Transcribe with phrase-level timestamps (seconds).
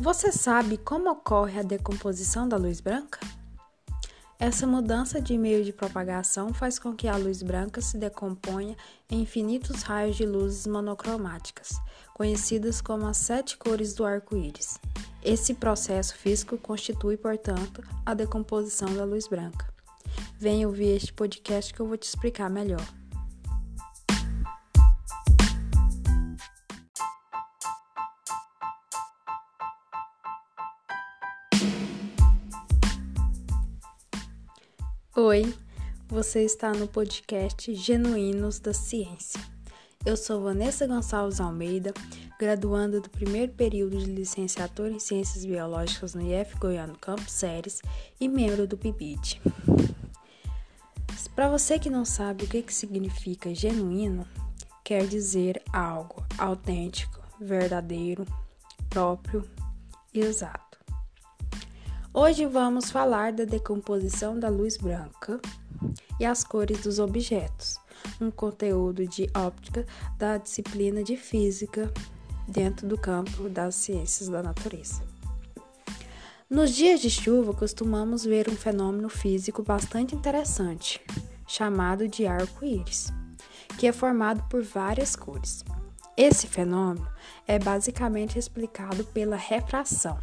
[0.00, 3.18] Você sabe como ocorre a decomposição da luz branca?
[4.38, 8.76] Essa mudança de meio de propagação faz com que a luz branca se decomponha
[9.10, 11.80] em infinitos raios de luzes monocromáticas,
[12.14, 14.78] conhecidas como as sete cores do arco-íris.
[15.20, 19.66] Esse processo físico constitui, portanto, a decomposição da luz branca.
[20.38, 22.86] Venha ouvir este podcast que eu vou te explicar melhor.
[35.20, 35.52] Oi,
[36.06, 39.40] você está no podcast Genuínos da Ciência.
[40.06, 41.92] Eu sou Vanessa Gonçalves Almeida,
[42.38, 47.82] graduanda do primeiro período de licenciatura em Ciências Biológicas no IF Goiano Campos Séries
[48.20, 49.42] e membro do PIBID.
[51.34, 54.24] Para você que não sabe o que, que significa genuíno,
[54.84, 58.24] quer dizer algo autêntico, verdadeiro,
[58.88, 59.44] próprio
[60.14, 60.67] e exato.
[62.20, 65.40] Hoje vamos falar da decomposição da luz branca
[66.18, 67.78] e as cores dos objetos,
[68.20, 69.86] um conteúdo de óptica
[70.18, 71.88] da disciplina de física
[72.48, 75.00] dentro do campo das ciências da natureza.
[76.50, 81.00] Nos dias de chuva, costumamos ver um fenômeno físico bastante interessante,
[81.46, 83.12] chamado de arco-íris,
[83.78, 85.64] que é formado por várias cores.
[86.16, 87.08] Esse fenômeno
[87.46, 90.18] é basicamente explicado pela refração.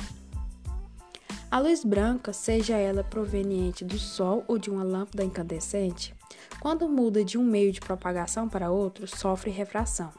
[1.56, 6.14] A luz branca, seja ela proveniente do Sol ou de uma lâmpada incandescente,
[6.60, 10.12] quando muda de um meio de propagação para outro, sofre refração.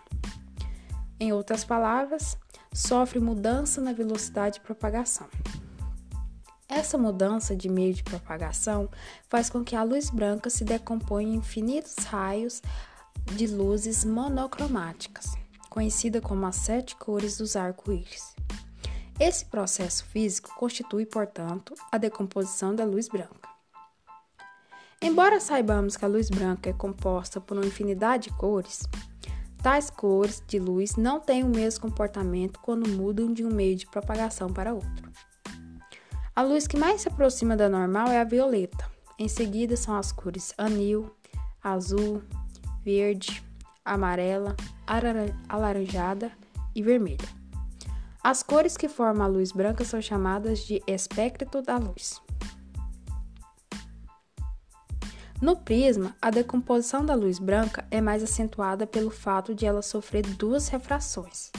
[1.21, 2.39] Em outras palavras,
[2.73, 5.27] sofre mudança na velocidade de propagação.
[6.67, 8.89] Essa mudança de meio de propagação
[9.29, 12.63] faz com que a luz branca se decomponha em infinitos raios
[13.35, 15.37] de luzes monocromáticas,
[15.69, 18.35] conhecida como as sete cores dos arco-íris.
[19.19, 23.49] Esse processo físico constitui, portanto, a decomposição da luz branca.
[25.01, 28.83] Embora saibamos que a luz branca é composta por uma infinidade de cores,
[29.63, 33.87] tais cores de luz não têm o mesmo comportamento quando mudam de um meio de
[33.87, 35.11] propagação para outro.
[36.35, 38.91] A luz que mais se aproxima da normal é a violeta.
[39.19, 41.11] Em seguida são as cores anil,
[41.63, 42.23] azul,
[42.85, 43.43] verde,
[43.83, 44.55] amarela,
[45.49, 46.31] alaranjada
[46.75, 47.46] e vermelha.
[48.29, 52.21] As cores que formam a luz branca são chamadas de espectro da luz.
[55.41, 60.27] No prisma, a decomposição da luz branca é mais acentuada pelo fato de ela sofrer
[60.27, 61.53] duas refrações,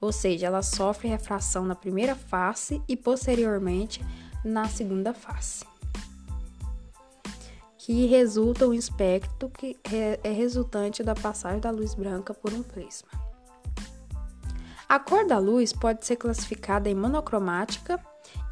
[0.00, 4.00] ou seja, ela sofre refração na primeira face e posteriormente
[4.44, 5.64] na segunda face,
[7.76, 9.76] que resulta um espectro que
[10.22, 13.33] é resultante da passagem da luz branca por um prisma.
[14.94, 17.98] A cor da luz pode ser classificada em monocromática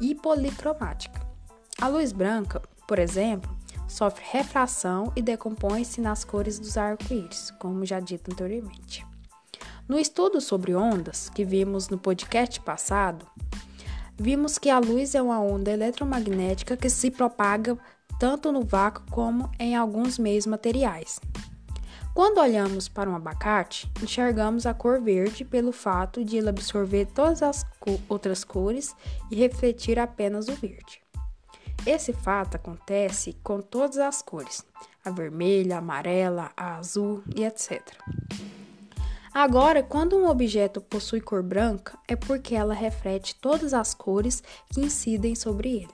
[0.01, 1.25] e policromática.
[1.79, 3.49] A luz branca, por exemplo,
[3.87, 9.07] sofre refração e decompõe-se nas cores dos arco-íris, como já dito anteriormente.
[9.87, 13.25] No estudo sobre ondas, que vimos no podcast passado,
[14.19, 17.77] vimos que a luz é uma onda eletromagnética que se propaga
[18.19, 21.21] tanto no vácuo como em alguns meios materiais.
[22.13, 27.41] Quando olhamos para um abacate, enxergamos a cor verde pelo fato de ele absorver todas
[27.41, 28.95] as co outras cores
[29.31, 31.01] e refletir apenas o verde.
[31.87, 34.63] Esse fato acontece com todas as cores,
[35.03, 37.81] a vermelha, a amarela, a azul e etc.
[39.33, 44.81] Agora, quando um objeto possui cor branca, é porque ela reflete todas as cores que
[44.81, 45.93] incidem sobre ele.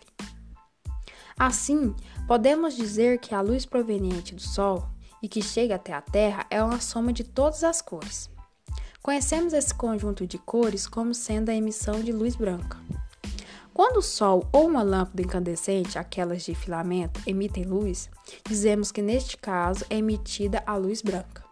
[1.37, 1.95] Assim,
[2.27, 4.85] podemos dizer que a luz proveniente do Sol
[5.21, 8.29] e que chega até a Terra é uma soma de todas as cores.
[9.01, 12.77] Conhecemos esse conjunto de cores como sendo a emissão de luz branca.
[13.73, 18.09] Quando o Sol ou uma lâmpada incandescente, aquelas de filamento, emitem luz,
[18.45, 21.45] dizemos que neste caso é emitida a luz branca.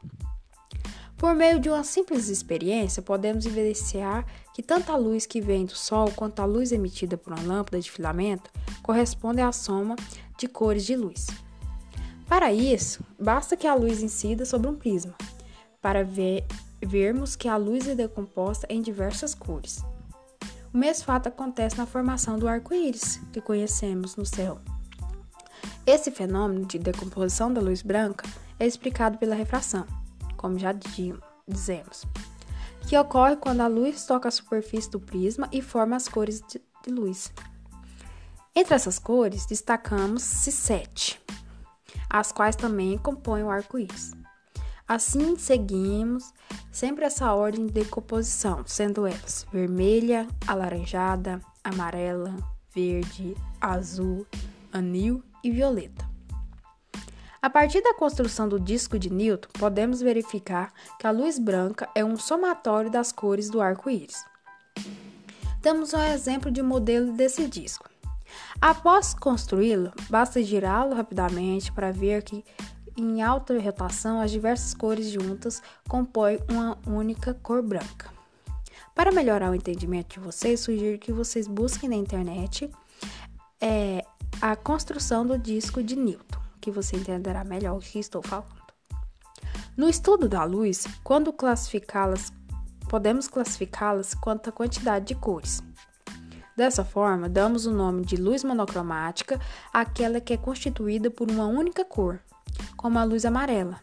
[1.15, 5.75] Por meio de uma simples experiência, podemos evidenciar que tanto a luz que vem do
[5.75, 8.51] Sol quanto a luz emitida por uma lâmpada de filamento
[8.83, 9.95] correspondem à soma
[10.38, 11.27] de cores de luz.
[12.27, 15.15] Para isso, basta que a luz incida sobre um prisma,
[15.81, 16.45] para ver,
[16.85, 19.81] vermos que a luz é decomposta em diversas cores.
[20.74, 24.59] O mesmo fato acontece na formação do arco-íris que conhecemos no céu.
[25.85, 28.27] Esse fenômeno de decomposição da luz branca
[28.59, 29.88] é explicado pela refração,
[30.35, 30.75] como já
[31.47, 32.03] dizemos,
[32.89, 36.91] que ocorre quando a luz toca a superfície do prisma e forma as cores de
[36.91, 37.31] luz.
[38.53, 41.21] Entre essas cores, destacamos-se sete
[42.09, 44.13] as quais também compõem o arco-íris.
[44.88, 46.33] Assim seguimos
[46.71, 52.36] sempre essa ordem de decomposição, sendo elas vermelha, alaranjada, amarela,
[52.74, 54.25] verde, azul,
[54.71, 56.07] anil e violeta.
[57.42, 62.03] A partir da construção do disco de Newton, podemos verificar que a luz branca é
[62.03, 64.24] um somatório das cores do arco-íris.
[65.62, 67.89] Damos um exemplo de modelo desse disco.
[68.62, 72.44] Após construí-lo, basta girá-lo rapidamente para ver que
[72.98, 78.12] em alta rotação as diversas cores juntas compõem uma única cor branca.
[78.95, 82.69] Para melhorar o entendimento de vocês, sugiro que vocês busquem na internet
[83.62, 84.04] é,
[84.42, 88.57] a construção do disco de Newton, que você entenderá melhor o que estou falando.
[89.75, 92.34] No estudo da luz, quando classificá-las,
[92.89, 95.62] podemos classificá-las quanto à quantidade de cores.
[96.57, 99.39] Dessa forma, damos o nome de luz monocromática
[99.71, 102.19] àquela que é constituída por uma única cor,
[102.75, 103.80] como a luz amarela,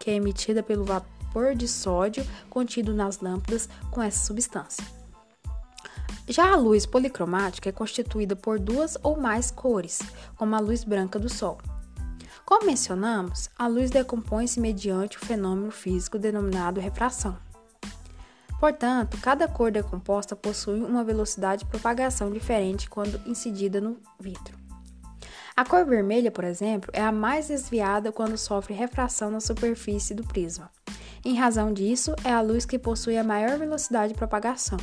[0.00, 4.82] que é emitida pelo vapor de sódio contido nas lâmpadas com essa substância.
[6.26, 10.00] Já a luz policromática é constituída por duas ou mais cores,
[10.34, 11.58] como a luz branca do Sol.
[12.46, 17.36] Como mencionamos, a luz decompõe-se mediante o fenômeno físico denominado refração.
[18.64, 24.56] Portanto, cada cor decomposta possui uma velocidade de propagação diferente quando incidida no vidro.
[25.54, 30.24] A cor vermelha, por exemplo, é a mais desviada quando sofre refração na superfície do
[30.24, 30.70] prisma.
[31.22, 34.78] Em razão disso, é a luz que possui a maior velocidade de propagação.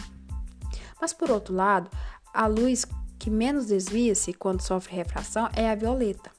[1.02, 1.90] Mas, por outro lado,
[2.32, 2.86] a luz
[3.18, 6.30] que menos desvia-se quando sofre refração é a violeta.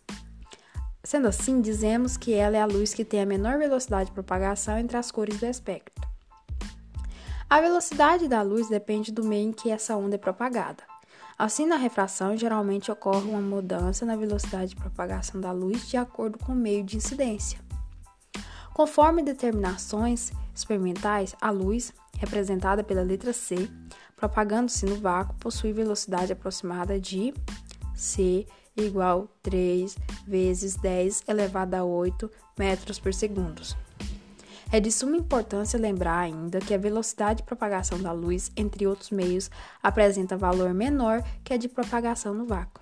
[1.02, 4.78] Sendo assim, dizemos que ela é a luz que tem a menor velocidade de propagação
[4.78, 6.11] entre as cores do espectro.
[7.52, 10.82] A velocidade da luz depende do meio em que essa onda é propagada.
[11.38, 16.38] Assim, na refração, geralmente ocorre uma mudança na velocidade de propagação da luz de acordo
[16.38, 17.60] com o meio de incidência.
[18.72, 23.69] Conforme determinações experimentais, a luz, representada pela letra C,
[24.16, 27.34] propagando-se no vácuo, possui velocidade aproximada de
[27.94, 29.94] c igual 3
[30.26, 33.60] vezes 10 elevado a 8 metros por segundo.
[34.72, 39.10] É de suma importância lembrar ainda que a velocidade de propagação da luz, entre outros
[39.10, 39.50] meios,
[39.82, 42.80] apresenta valor menor que a de propagação no vácuo.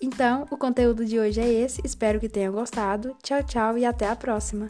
[0.00, 1.82] Então, o conteúdo de hoje é esse.
[1.84, 3.14] Espero que tenha gostado.
[3.22, 4.68] Tchau, tchau e até a próxima!